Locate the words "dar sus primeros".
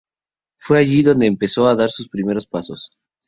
1.75-2.47